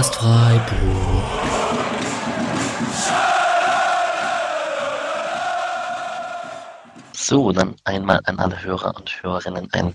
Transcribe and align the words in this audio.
Podcast 0.00 0.16
Freiburg. 0.16 1.24
So, 7.12 7.52
dann 7.52 7.76
einmal 7.84 8.20
an 8.24 8.38
alle 8.38 8.62
Hörer 8.62 8.96
und 8.96 9.22
Hörerinnen 9.22 9.68
ein 9.72 9.94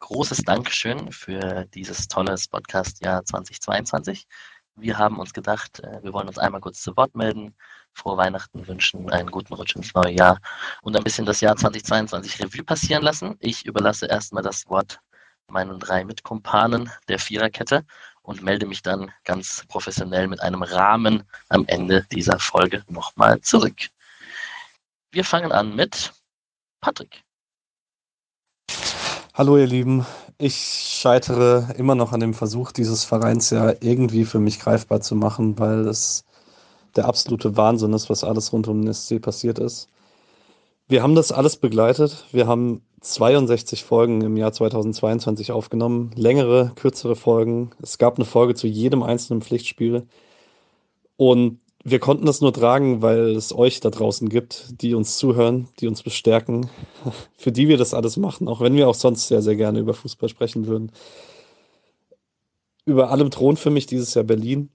großes 0.00 0.38
Dankeschön 0.38 1.12
für 1.12 1.66
dieses 1.66 2.08
tolle 2.08 2.34
Podcast-Jahr 2.50 3.24
2022. 3.24 4.26
Wir 4.74 4.98
haben 4.98 5.20
uns 5.20 5.32
gedacht, 5.32 5.78
äh, 5.80 6.02
wir 6.02 6.12
wollen 6.12 6.26
uns 6.26 6.38
einmal 6.38 6.60
kurz 6.60 6.82
zu 6.82 6.96
Wort 6.96 7.14
melden, 7.14 7.54
frohe 7.92 8.16
Weihnachten 8.16 8.66
wünschen, 8.66 9.08
einen 9.10 9.30
guten 9.30 9.54
Rutsch 9.54 9.76
ins 9.76 9.94
neue 9.94 10.10
Jahr 10.10 10.40
und 10.82 10.96
ein 10.96 11.04
bisschen 11.04 11.26
das 11.26 11.40
Jahr 11.40 11.54
2022 11.54 12.40
Revue 12.40 12.64
passieren 12.64 13.04
lassen. 13.04 13.36
Ich 13.38 13.64
überlasse 13.66 14.06
erstmal 14.06 14.42
das 14.42 14.68
Wort 14.68 14.98
meinen 15.46 15.78
drei 15.78 16.04
Mitkumpanen 16.04 16.90
der 17.08 17.18
Viererkette 17.18 17.84
und 18.24 18.42
melde 18.42 18.66
mich 18.66 18.82
dann 18.82 19.12
ganz 19.24 19.64
professionell 19.68 20.26
mit 20.26 20.40
einem 20.40 20.62
Rahmen 20.62 21.22
am 21.50 21.64
Ende 21.66 22.04
dieser 22.10 22.38
Folge 22.38 22.82
nochmal 22.88 23.40
zurück. 23.42 23.90
Wir 25.12 25.24
fangen 25.24 25.52
an 25.52 25.76
mit 25.76 26.12
Patrick. 26.80 27.22
Hallo 29.34 29.58
ihr 29.58 29.66
Lieben, 29.66 30.06
ich 30.38 30.56
scheitere 30.56 31.74
immer 31.76 31.94
noch 31.94 32.12
an 32.12 32.20
dem 32.20 32.34
Versuch, 32.34 32.72
dieses 32.72 33.04
Vereins 33.04 33.50
ja 33.50 33.74
irgendwie 33.80 34.24
für 34.24 34.40
mich 34.40 34.58
greifbar 34.58 35.00
zu 35.00 35.14
machen, 35.14 35.58
weil 35.58 35.86
es 35.86 36.24
der 36.96 37.06
absolute 37.06 37.56
Wahnsinn 37.56 37.92
ist, 37.92 38.08
was 38.08 38.24
alles 38.24 38.52
rund 38.52 38.68
um 38.68 38.82
den 38.82 38.94
SC 38.94 39.20
passiert 39.20 39.58
ist. 39.58 39.88
Wir 40.86 41.02
haben 41.02 41.14
das 41.14 41.32
alles 41.32 41.56
begleitet. 41.56 42.26
Wir 42.32 42.46
haben 42.46 42.82
62 43.00 43.84
Folgen 43.84 44.20
im 44.20 44.36
Jahr 44.36 44.52
2022 44.52 45.50
aufgenommen, 45.50 46.10
längere, 46.14 46.72
kürzere 46.76 47.16
Folgen. 47.16 47.70
Es 47.82 47.98
gab 47.98 48.16
eine 48.16 48.26
Folge 48.26 48.54
zu 48.54 48.66
jedem 48.66 49.02
einzelnen 49.02 49.40
Pflichtspiel. 49.40 50.06
Und 51.16 51.60
wir 51.84 52.00
konnten 52.00 52.26
das 52.26 52.40
nur 52.40 52.52
tragen, 52.52 53.02
weil 53.02 53.34
es 53.36 53.54
euch 53.54 53.80
da 53.80 53.90
draußen 53.90 54.28
gibt, 54.28 54.80
die 54.82 54.94
uns 54.94 55.16
zuhören, 55.16 55.68
die 55.80 55.86
uns 55.86 56.02
bestärken, 56.02 56.68
für 57.36 57.52
die 57.52 57.68
wir 57.68 57.78
das 57.78 57.94
alles 57.94 58.16
machen, 58.16 58.48
auch 58.48 58.60
wenn 58.60 58.74
wir 58.74 58.88
auch 58.88 58.94
sonst 58.94 59.28
sehr, 59.28 59.42
sehr 59.42 59.56
gerne 59.56 59.78
über 59.78 59.94
Fußball 59.94 60.28
sprechen 60.28 60.66
würden. 60.66 60.92
Über 62.86 63.10
allem 63.10 63.30
Thron 63.30 63.56
für 63.56 63.70
mich 63.70 63.86
dieses 63.86 64.12
Jahr 64.14 64.24
Berlin. 64.24 64.68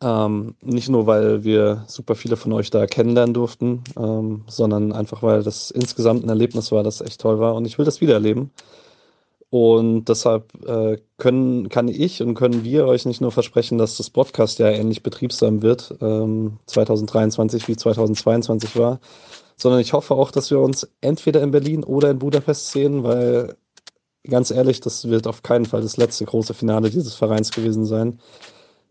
Ähm, 0.00 0.54
nicht 0.62 0.88
nur, 0.88 1.06
weil 1.06 1.42
wir 1.42 1.84
super 1.88 2.14
viele 2.14 2.36
von 2.36 2.52
euch 2.52 2.70
da 2.70 2.86
kennenlernen 2.86 3.34
durften, 3.34 3.82
ähm, 3.98 4.44
sondern 4.46 4.92
einfach, 4.92 5.22
weil 5.22 5.42
das 5.42 5.70
insgesamt 5.72 6.24
ein 6.24 6.28
Erlebnis 6.28 6.70
war, 6.70 6.84
das 6.84 7.00
echt 7.00 7.20
toll 7.20 7.40
war. 7.40 7.54
Und 7.56 7.64
ich 7.66 7.78
will 7.78 7.84
das 7.84 8.00
wieder 8.00 8.14
erleben. 8.14 8.52
Und 9.50 10.04
deshalb 10.04 10.52
äh, 10.66 10.98
können, 11.16 11.68
kann 11.70 11.88
ich 11.88 12.22
und 12.22 12.34
können 12.34 12.64
wir 12.64 12.86
euch 12.86 13.06
nicht 13.06 13.20
nur 13.20 13.32
versprechen, 13.32 13.78
dass 13.78 13.96
das 13.96 14.10
Podcast 14.10 14.58
ja 14.58 14.68
ähnlich 14.68 15.02
betriebsam 15.02 15.62
wird, 15.62 15.94
ähm, 16.02 16.58
2023 16.66 17.66
wie 17.66 17.76
2022 17.76 18.76
war, 18.76 19.00
sondern 19.56 19.80
ich 19.80 19.94
hoffe 19.94 20.14
auch, 20.14 20.30
dass 20.30 20.50
wir 20.50 20.60
uns 20.60 20.88
entweder 21.00 21.42
in 21.42 21.50
Berlin 21.50 21.82
oder 21.82 22.10
in 22.10 22.18
Budapest 22.18 22.72
sehen, 22.72 23.04
weil 23.04 23.56
ganz 24.28 24.50
ehrlich, 24.50 24.80
das 24.80 25.08
wird 25.08 25.26
auf 25.26 25.42
keinen 25.42 25.64
Fall 25.64 25.80
das 25.80 25.96
letzte 25.96 26.26
große 26.26 26.52
Finale 26.54 26.90
dieses 26.90 27.14
Vereins 27.14 27.50
gewesen 27.50 27.86
sein 27.86 28.20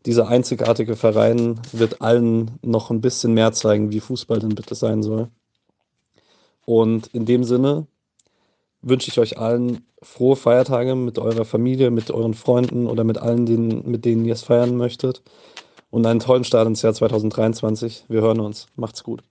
dieser 0.08 0.30
einzigartige 0.30 0.96
Verein 0.96 1.60
wird 1.74 2.02
allen 2.02 2.52
noch 2.62 2.90
ein 2.92 3.02
bisschen 3.02 3.34
mehr 3.34 3.52
zeigen, 3.52 3.92
wie 3.92 4.00
Fußball 4.00 4.40
denn 4.40 4.56
bitte 4.56 4.74
sein 4.74 5.04
soll. 5.04 5.28
Und 6.66 7.08
in 7.08 7.26
dem 7.26 7.44
Sinne 7.44 7.88
wünsche 8.82 9.10
ich 9.10 9.20
euch 9.20 9.38
allen 9.38 9.86
frohe 10.02 10.38
Feiertage 10.38 10.96
mit 10.96 11.20
eurer 11.20 11.44
Familie, 11.44 11.92
mit 11.92 12.10
euren 12.10 12.36
Freunden 12.36 12.88
oder 12.88 13.04
mit 13.04 13.18
allen, 13.18 13.46
denen, 13.46 13.90
mit 13.90 14.06
denen 14.06 14.24
ihr 14.24 14.34
es 14.34 14.44
feiern 14.44 14.78
möchtet. 14.78 15.24
Und 15.90 16.06
einen 16.06 16.22
tollen 16.22 16.46
Start 16.46 16.68
ins 16.68 16.82
Jahr 16.84 16.94
2023. 16.94 18.06
Wir 18.08 18.22
hören 18.22 18.40
uns. 18.40 18.68
Macht's 18.78 19.04
gut. 19.04 19.24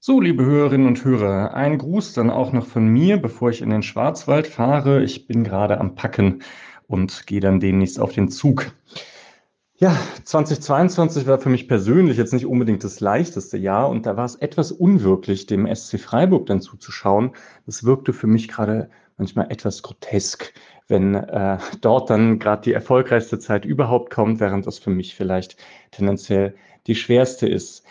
So, 0.00 0.20
liebe 0.20 0.44
Hörerinnen 0.44 0.86
und 0.88 1.04
Hörer, 1.04 1.54
ein 1.54 1.78
Gruß 1.78 2.12
dann 2.14 2.30
auch 2.30 2.52
noch 2.52 2.66
von 2.66 2.88
mir, 2.88 3.18
bevor 3.18 3.50
ich 3.50 3.62
in 3.62 3.70
den 3.70 3.82
Schwarzwald 3.84 4.48
fahre. 4.48 5.04
Ich 5.04 5.28
bin 5.28 5.44
gerade 5.44 5.78
am 5.78 5.94
Packen 5.94 6.42
und 6.88 7.26
gehe 7.26 7.40
dann 7.40 7.60
demnächst 7.60 8.00
auf 8.00 8.12
den 8.12 8.30
Zug. 8.30 8.72
Ja, 9.80 9.96
2022 10.24 11.28
war 11.28 11.38
für 11.38 11.50
mich 11.50 11.68
persönlich 11.68 12.16
jetzt 12.16 12.32
nicht 12.32 12.46
unbedingt 12.46 12.82
das 12.82 12.98
leichteste 12.98 13.56
Jahr 13.58 13.88
und 13.88 14.06
da 14.06 14.16
war 14.16 14.24
es 14.24 14.34
etwas 14.34 14.72
unwirklich, 14.72 15.46
dem 15.46 15.72
SC 15.72 16.00
Freiburg 16.00 16.46
dann 16.46 16.60
zuzuschauen. 16.60 17.30
Das 17.64 17.84
wirkte 17.84 18.12
für 18.12 18.26
mich 18.26 18.48
gerade 18.48 18.90
manchmal 19.18 19.52
etwas 19.52 19.84
grotesk, 19.84 20.52
wenn 20.88 21.14
äh, 21.14 21.58
dort 21.80 22.10
dann 22.10 22.40
gerade 22.40 22.62
die 22.62 22.72
erfolgreichste 22.72 23.38
Zeit 23.38 23.64
überhaupt 23.64 24.12
kommt, 24.12 24.40
während 24.40 24.66
das 24.66 24.80
für 24.80 24.90
mich 24.90 25.14
vielleicht 25.14 25.56
tendenziell 25.92 26.56
die 26.88 26.96
schwerste 26.96 27.46
ist. 27.48 27.84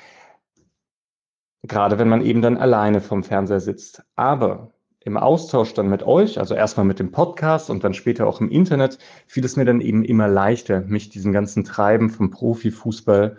Gerade 1.63 1.99
wenn 1.99 2.09
man 2.09 2.21
eben 2.21 2.41
dann 2.41 2.57
alleine 2.57 2.99
vom 2.99 3.23
Fernseher 3.23 3.61
sitzt. 3.61 4.03
Aber 4.17 4.73
im 5.07 5.15
Austausch 5.15 5.73
dann 5.73 5.87
mit 5.87 6.03
euch, 6.03 6.37
also 6.37 6.53
erstmal 6.53 6.85
mit 6.85 6.99
dem 6.99 7.11
Podcast 7.11 7.69
und 7.69 7.85
dann 7.85 7.93
später 7.93 8.27
auch 8.27 8.41
im 8.41 8.49
Internet, 8.49 8.99
fiel 9.25 9.45
es 9.45 9.55
mir 9.55 9.63
dann 9.63 9.79
eben 9.79 10.03
immer 10.03 10.27
leichter, 10.27 10.81
mich 10.81 11.09
diesem 11.09 11.31
ganzen 11.31 11.63
Treiben 11.63 12.09
vom 12.09 12.29
Profifußball, 12.29 13.37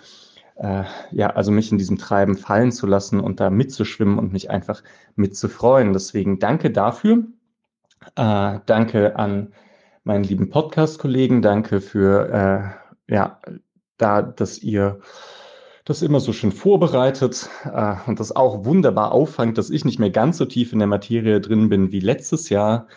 äh, 0.57 0.85
ja, 1.13 1.29
also 1.29 1.53
mich 1.53 1.71
in 1.71 1.77
diesem 1.77 1.99
Treiben 1.99 2.39
fallen 2.39 2.73
zu 2.73 2.87
lassen 2.87 3.21
und 3.21 3.39
da 3.39 3.51
mitzuschwimmen 3.51 4.19
und 4.19 4.33
mich 4.33 4.49
einfach 4.51 4.83
mitzufreuen. 5.15 5.93
Deswegen 5.93 6.39
danke 6.39 6.71
dafür. 6.71 7.25
Äh, 8.17 8.61
danke 8.65 9.17
an 9.17 9.53
meinen 10.05 10.25
lieben 10.25 10.49
Podcast-Kollegen. 10.49 11.43
Danke 11.43 11.83
für, 11.83 12.79
äh, 13.09 13.15
ja, 13.15 13.41
da, 13.99 14.23
dass 14.23 14.59
ihr 14.59 15.01
das 15.89 16.03
immer 16.03 16.21
so 16.21 16.33
schön 16.33 16.53
vorbereitet 16.53 17.49
äh, 17.65 17.97
und 18.07 18.21
das 18.21 18.37
auch 18.37 18.65
wunderbar 18.65 19.13
auffangt, 19.13 19.57
dass 19.57 19.71
ich 19.71 19.85
nicht 19.85 19.99
mehr 19.99 20.11
ganz 20.11 20.37
so 20.37 20.45
tief 20.45 20.73
in 20.73 20.79
der 20.81 20.89
Materie 20.89 21.41
drin 21.41 21.71
bin 21.71 21.93
wie 21.93 22.01
letztes 22.01 22.51
Jahr. 22.51 22.89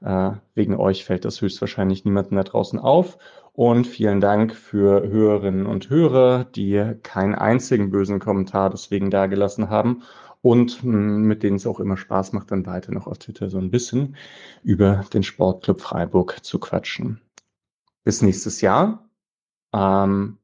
Äh, 0.00 0.32
wegen 0.54 0.74
euch 0.76 1.04
fällt 1.04 1.24
das 1.24 1.40
höchstwahrscheinlich 1.40 2.04
niemandem 2.04 2.36
da 2.36 2.42
draußen 2.42 2.78
auf. 2.78 3.18
Und 3.52 3.86
vielen 3.86 4.20
Dank 4.20 4.54
für 4.54 5.08
Hörerinnen 5.08 5.66
und 5.66 5.90
Hörer, 5.90 6.44
die 6.44 6.94
keinen 7.02 7.34
einzigen 7.34 7.90
bösen 7.90 8.18
Kommentar 8.18 8.70
deswegen 8.70 9.10
dagelassen 9.10 9.70
haben 9.70 10.02
und 10.42 10.82
hm, 10.82 11.22
mit 11.22 11.42
denen 11.42 11.56
es 11.56 11.66
auch 11.66 11.78
immer 11.78 11.96
Spaß 11.96 12.32
macht, 12.32 12.50
dann 12.50 12.66
weiter 12.66 12.92
noch 12.92 13.06
auf 13.06 13.18
Twitter 13.18 13.48
so 13.48 13.58
ein 13.58 13.70
bisschen 13.70 14.16
über 14.62 15.04
den 15.12 15.22
Sportclub 15.22 15.80
Freiburg 15.80 16.38
zu 16.42 16.58
quatschen. 16.58 17.20
Bis 18.02 18.22
nächstes 18.22 18.60
Jahr. 18.60 19.08
Ähm, 19.74 20.38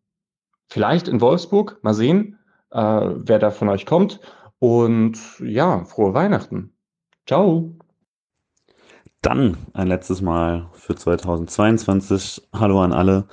vielleicht 0.68 1.08
in 1.08 1.20
Wolfsburg. 1.20 1.78
Mal 1.82 1.94
sehen, 1.94 2.38
äh, 2.70 2.78
wer 2.78 3.38
da 3.38 3.50
von 3.50 3.68
euch 3.68 3.86
kommt. 3.86 4.20
Und 4.58 5.18
ja, 5.40 5.84
frohe 5.84 6.14
Weihnachten. 6.14 6.74
Ciao. 7.26 7.76
Dann 9.22 9.56
ein 9.72 9.88
letztes 9.88 10.22
Mal 10.22 10.68
für 10.72 10.94
2022. 10.94 12.48
Hallo 12.52 12.80
an 12.80 12.92
alle. 12.92 13.26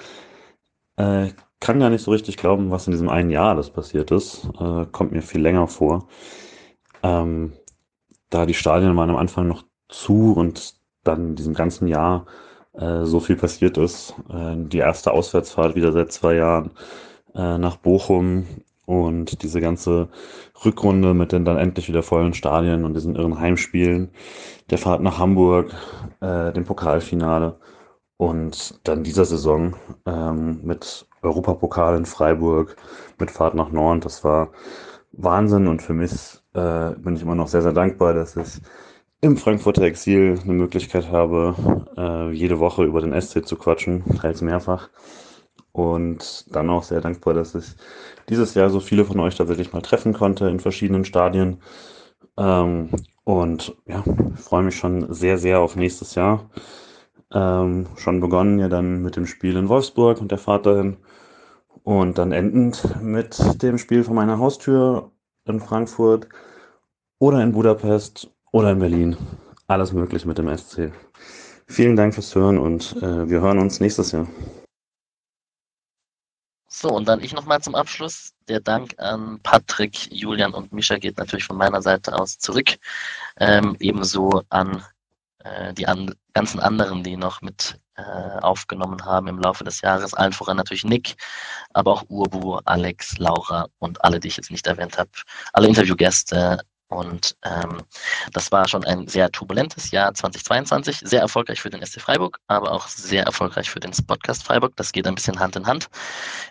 Äh, 0.96 1.30
kann 1.60 1.80
gar 1.80 1.90
nicht 1.90 2.04
so 2.04 2.12
richtig 2.12 2.38
glauben, 2.38 2.72
was 2.72 2.88
in 2.88 2.92
diesem 2.92 3.10
einen 3.10 3.30
Jahr 3.30 3.52
alles 3.52 3.70
passiert 3.70 4.12
ist. 4.12 4.50
Äh, 4.60 4.86
kommt 4.92 5.12
mir 5.12 5.22
viel 5.22 5.42
länger 5.42 5.68
vor. 5.68 6.08
Ähm, 7.04 7.54
da 8.30 8.46
die 8.46 8.54
Stadien 8.54 8.98
waren 8.98 9.10
am 9.10 9.16
Anfang 9.16 9.48
noch 9.48 9.64
zu 9.88 10.34
und 10.34 10.76
dann 11.04 11.30
in 11.30 11.36
diesem 11.36 11.54
ganzen 11.54 11.88
Jahr 11.88 12.26
äh, 12.74 13.06
so 13.06 13.20
viel 13.20 13.36
passiert 13.36 13.78
ist. 13.78 14.14
Äh, 14.30 14.56
die 14.58 14.80
erste 14.80 15.12
Auswärtsfahrt 15.12 15.76
wieder 15.76 15.92
seit 15.92 16.12
zwei 16.12 16.36
Jahren 16.36 16.72
äh, 17.36 17.58
nach 17.58 17.78
Bochum 17.78 18.46
und 18.86 19.44
diese 19.44 19.62
ganze 19.62 20.10
Rückrunde 20.66 21.14
mit 21.14 21.32
den 21.32 21.46
dann 21.46 21.58
endlich 21.58 21.88
wieder 21.88 22.04
vollen 22.04 22.34
Stadien 22.34 22.86
und 22.86 22.94
diesen 22.94 23.16
irren 23.16 23.40
Heimspielen, 23.40 24.10
der 24.70 24.78
Fahrt 24.78 25.02
nach 25.02 25.20
Hamburg, 25.20 25.74
äh, 26.22 26.52
dem 26.52 26.66
Pokalfinale 26.66 27.60
und 28.18 28.80
dann 28.88 29.04
dieser 29.04 29.26
Saison 29.26 29.76
ähm, 30.06 30.60
mit 30.64 31.08
Europapokal 31.22 31.98
in 31.98 32.06
Freiburg, 32.06 32.76
mit 33.20 33.32
Fahrt 33.32 33.56
nach 33.56 33.72
Nord, 33.72 34.06
das 34.06 34.24
war 34.24 34.52
Wahnsinn 35.14 35.68
und 35.68 35.82
für 35.82 35.94
mich 35.94 36.12
äh, 36.54 36.92
bin 36.98 37.16
ich 37.16 37.22
immer 37.22 37.36
noch 37.36 37.48
sehr, 37.48 37.62
sehr 37.62 37.74
dankbar, 37.74 38.14
dass 38.14 38.36
ich 38.36 38.62
im 39.22 39.38
Frankfurter 39.38 39.84
Exil 39.84 40.38
eine 40.44 40.54
Möglichkeit 40.54 41.10
habe, 41.10 41.56
äh, 41.96 42.32
jede 42.32 42.60
Woche 42.60 42.84
über 42.84 43.00
den 43.00 43.20
SC 43.20 43.46
zu 43.46 43.56
quatschen, 43.56 44.04
teils 44.20 44.42
mehrfach. 44.42 44.90
Und 45.74 46.46
dann 46.56 46.70
auch 46.70 46.84
sehr 46.84 47.02
dankbar, 47.02 47.34
dass 47.34 47.56
ich 47.56 47.66
dieses 48.30 48.54
Jahr 48.54 48.70
so 48.70 48.80
viele 48.80 49.06
von 49.06 49.20
euch 49.20 49.36
tatsächlich 49.36 49.74
mal 49.74 49.82
treffen 49.82 50.14
konnte 50.14 50.48
in 50.48 50.60
verschiedenen 50.60 51.04
Stadien. 51.04 51.58
Ähm, 52.38 52.90
und 53.26 53.76
ja, 53.88 54.04
freue 54.36 54.64
mich 54.64 54.78
schon 54.78 55.12
sehr, 55.14 55.38
sehr 55.38 55.60
auf 55.60 55.76
nächstes 55.76 56.16
Jahr. 56.16 56.50
Ähm, 57.34 57.88
schon 57.98 58.22
begonnen 58.22 58.60
ja 58.60 58.70
dann 58.70 59.02
mit 59.02 59.16
dem 59.16 59.26
Spiel 59.26 59.58
in 59.58 59.68
Wolfsburg 59.68 60.22
und 60.22 60.32
der 60.32 60.38
Fahrt 60.38 60.68
dahin. 60.68 60.98
Und 61.82 62.18
dann 62.20 62.32
endend 62.32 63.02
mit 63.02 63.62
dem 63.62 63.78
Spiel 63.78 64.04
vor 64.04 64.14
meiner 64.14 64.38
Haustür 64.38 65.12
in 65.46 65.60
Frankfurt 65.60 66.30
oder 67.20 67.42
in 67.42 67.52
Budapest 67.52 68.30
oder 68.52 68.72
in 68.72 68.80
Berlin. 68.80 69.18
Alles 69.68 69.92
möglich 69.92 70.26
mit 70.26 70.38
dem 70.38 70.56
SC. 70.56 70.92
Vielen 71.66 71.96
Dank 71.96 72.14
fürs 72.14 72.36
Hören 72.36 72.60
und 72.60 72.96
äh, 73.02 73.28
wir 73.28 73.42
hören 73.42 73.60
uns 73.60 73.80
nächstes 73.80 74.12
Jahr. 74.12 74.28
So, 76.76 76.90
und 76.90 77.08
dann 77.08 77.22
ich 77.22 77.34
nochmal 77.34 77.62
zum 77.62 77.76
Abschluss. 77.76 78.34
Der 78.48 78.60
Dank 78.60 78.96
an 78.98 79.40
Patrick, 79.44 80.12
Julian 80.12 80.56
und 80.56 80.74
Mischa 80.74 80.98
geht 80.98 81.18
natürlich 81.20 81.46
von 81.46 81.56
meiner 81.56 81.84
Seite 81.84 82.14
aus 82.18 82.40
zurück. 82.40 82.78
Ähm, 83.38 83.78
ebenso 83.80 84.42
an 84.50 84.84
äh, 85.44 85.74
die 85.76 85.88
an, 85.88 86.16
ganzen 86.34 86.60
anderen, 86.60 87.04
die 87.04 87.16
noch 87.16 87.42
mit 87.42 87.80
äh, 87.96 88.02
aufgenommen 88.42 89.06
haben 89.06 89.28
im 89.28 89.40
Laufe 89.40 89.64
des 89.64 89.82
Jahres. 89.82 90.16
Allen 90.16 90.34
voran 90.34 90.58
natürlich 90.58 90.84
Nick, 90.84 91.16
aber 91.74 91.92
auch 91.92 92.06
Urbu, 92.10 92.60
Alex, 92.66 93.20
Laura 93.20 93.68
und 93.78 94.04
alle, 94.04 94.20
die 94.20 94.30
ich 94.30 94.38
jetzt 94.38 94.50
nicht 94.50 94.66
erwähnt 94.66 94.98
habe. 94.98 95.12
Alle 95.54 95.68
Interviewgäste, 95.68 96.60
und 96.96 97.36
ähm, 97.44 97.82
das 98.32 98.52
war 98.52 98.68
schon 98.68 98.84
ein 98.84 99.08
sehr 99.08 99.32
turbulentes 99.32 99.92
Jahr 99.92 100.14
2022, 100.14 101.02
sehr 101.04 101.22
erfolgreich 101.22 101.62
für 101.62 101.70
den 101.70 101.86
SC 101.86 102.02
Freiburg, 102.02 102.40
aber 102.48 102.72
auch 102.72 102.88
sehr 102.88 103.24
erfolgreich 103.24 103.70
für 103.70 103.80
den 103.80 103.92
Podcast 104.08 104.44
Freiburg. 104.44 104.76
Das 104.76 104.92
geht 104.92 105.08
ein 105.08 105.16
bisschen 105.16 105.40
Hand 105.40 105.56
in 105.56 105.66
Hand. 105.66 105.90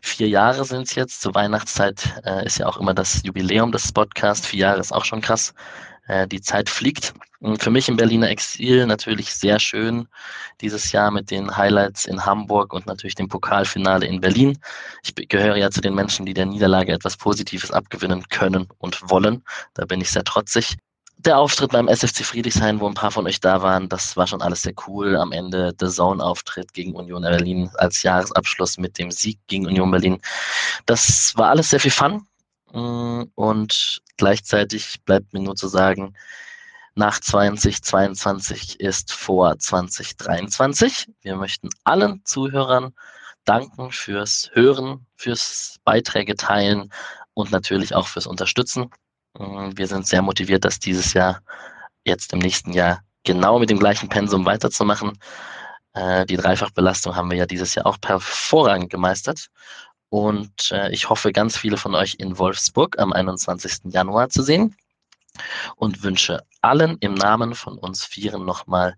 Vier 0.02 0.28
Jahre 0.28 0.64
sind 0.64 0.82
es 0.82 0.94
jetzt. 0.94 1.20
Zur 1.20 1.34
Weihnachtszeit 1.34 2.22
äh, 2.24 2.44
ist 2.44 2.58
ja 2.58 2.66
auch 2.66 2.76
immer 2.76 2.94
das 2.94 3.22
Jubiläum 3.24 3.72
des 3.72 3.92
Podcasts. 3.92 4.46
Vier 4.46 4.60
Jahre 4.60 4.80
ist 4.80 4.92
auch 4.92 5.04
schon 5.04 5.20
krass. 5.20 5.54
Äh, 6.06 6.26
die 6.28 6.40
Zeit 6.40 6.68
fliegt. 6.68 7.14
Für 7.58 7.70
mich 7.70 7.88
im 7.88 7.96
Berliner 7.96 8.30
Exil 8.30 8.86
natürlich 8.86 9.34
sehr 9.34 9.58
schön 9.58 10.06
dieses 10.60 10.92
Jahr 10.92 11.10
mit 11.10 11.32
den 11.32 11.56
Highlights 11.56 12.04
in 12.04 12.24
Hamburg 12.24 12.72
und 12.72 12.86
natürlich 12.86 13.16
dem 13.16 13.28
Pokalfinale 13.28 14.06
in 14.06 14.20
Berlin. 14.20 14.58
Ich 15.02 15.14
gehöre 15.28 15.56
ja 15.56 15.68
zu 15.70 15.80
den 15.80 15.94
Menschen, 15.94 16.24
die 16.24 16.34
der 16.34 16.46
Niederlage 16.46 16.92
etwas 16.92 17.16
Positives 17.16 17.72
abgewinnen 17.72 18.22
können 18.28 18.68
und 18.78 19.00
wollen. 19.10 19.42
Da 19.74 19.84
bin 19.86 20.00
ich 20.00 20.10
sehr 20.10 20.22
trotzig. 20.22 20.76
Der 21.18 21.36
Auftritt 21.36 21.72
beim 21.72 21.88
SFC 21.88 22.24
Friedrichshain, 22.24 22.78
wo 22.78 22.86
ein 22.86 22.94
paar 22.94 23.10
von 23.10 23.26
euch 23.26 23.40
da 23.40 23.60
waren, 23.60 23.88
das 23.88 24.16
war 24.16 24.28
schon 24.28 24.42
alles 24.42 24.62
sehr 24.62 24.74
cool. 24.86 25.16
Am 25.16 25.32
Ende 25.32 25.72
der 25.74 25.88
Zone-Auftritt 25.88 26.72
gegen 26.72 26.94
Union 26.94 27.22
Berlin 27.22 27.70
als 27.74 28.04
Jahresabschluss 28.04 28.78
mit 28.78 28.98
dem 28.98 29.10
Sieg 29.10 29.40
gegen 29.48 29.66
Union 29.66 29.90
Berlin. 29.90 30.20
Das 30.86 31.32
war 31.36 31.50
alles 31.50 31.70
sehr 31.70 31.80
viel 31.80 31.90
Fun. 31.90 32.24
Mm, 32.72 33.24
und 33.34 34.00
gleichzeitig 34.16 35.02
bleibt 35.04 35.32
mir 35.32 35.40
nur 35.40 35.56
zu 35.56 35.66
sagen, 35.66 36.14
nach 36.94 37.20
2022 37.20 38.80
ist 38.80 39.12
vor 39.12 39.58
2023. 39.58 41.08
Wir 41.22 41.36
möchten 41.36 41.70
allen 41.84 42.22
Zuhörern 42.24 42.92
danken 43.44 43.90
fürs 43.90 44.50
Hören, 44.52 45.06
fürs 45.16 45.76
Beiträge 45.84 46.36
teilen 46.36 46.92
und 47.34 47.50
natürlich 47.50 47.94
auch 47.94 48.06
fürs 48.06 48.26
Unterstützen. 48.26 48.90
Mm, 49.38 49.70
wir 49.74 49.86
sind 49.86 50.06
sehr 50.06 50.22
motiviert, 50.22 50.64
das 50.64 50.78
dieses 50.78 51.14
Jahr, 51.14 51.40
jetzt 52.04 52.32
im 52.32 52.40
nächsten 52.40 52.72
Jahr, 52.72 53.00
genau 53.24 53.58
mit 53.58 53.70
dem 53.70 53.78
gleichen 53.78 54.08
Pensum 54.08 54.44
weiterzumachen. 54.44 55.18
Äh, 55.94 56.26
die 56.26 56.36
Dreifachbelastung 56.36 57.16
haben 57.16 57.30
wir 57.30 57.38
ja 57.38 57.46
dieses 57.46 57.74
Jahr 57.74 57.86
auch 57.86 57.98
hervorragend 58.04 58.90
gemeistert. 58.90 59.48
Und 60.10 60.70
äh, 60.72 60.90
ich 60.92 61.08
hoffe, 61.08 61.32
ganz 61.32 61.56
viele 61.56 61.78
von 61.78 61.94
euch 61.94 62.16
in 62.18 62.38
Wolfsburg 62.38 62.98
am 62.98 63.12
21. 63.14 63.92
Januar 63.92 64.28
zu 64.28 64.42
sehen 64.42 64.76
und 65.76 66.02
wünsche 66.02 66.44
allen 66.60 66.96
im 67.00 67.14
Namen 67.14 67.54
von 67.54 67.78
uns 67.78 68.04
Vieren 68.04 68.44
nochmal 68.44 68.96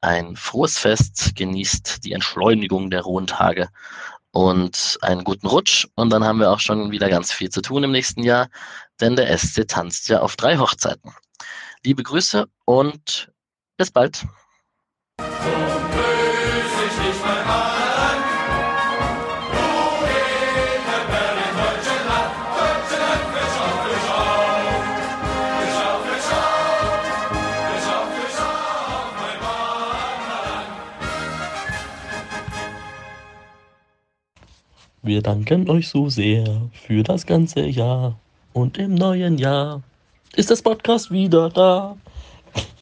ein 0.00 0.36
frohes 0.36 0.78
Fest. 0.78 1.34
Genießt 1.34 2.04
die 2.04 2.12
Entschleunigung 2.12 2.90
der 2.90 3.02
rohen 3.02 3.26
Tage 3.26 3.68
und 4.32 4.98
einen 5.00 5.24
guten 5.24 5.46
Rutsch. 5.46 5.86
Und 5.94 6.10
dann 6.10 6.24
haben 6.24 6.40
wir 6.40 6.50
auch 6.50 6.60
schon 6.60 6.90
wieder 6.90 7.08
ganz 7.08 7.32
viel 7.32 7.48
zu 7.48 7.62
tun 7.62 7.84
im 7.84 7.92
nächsten 7.92 8.22
Jahr, 8.22 8.48
denn 9.00 9.16
der 9.16 9.36
SC 9.36 9.66
tanzt 9.66 10.08
ja 10.08 10.20
auf 10.20 10.36
drei 10.36 10.58
Hochzeiten. 10.58 11.14
Liebe 11.84 12.02
Grüße 12.02 12.46
und 12.64 13.32
bis 13.76 13.90
bald. 13.90 14.26
Wir 35.06 35.22
danken 35.22 35.70
euch 35.70 35.88
so 35.88 36.10
sehr 36.10 36.62
für 36.72 37.04
das 37.04 37.26
ganze 37.26 37.60
Jahr. 37.60 38.18
Und 38.52 38.76
im 38.76 38.96
neuen 38.96 39.38
Jahr 39.38 39.80
ist 40.34 40.50
das 40.50 40.60
Podcast 40.60 41.12
wieder 41.12 41.48
da. 41.48 41.96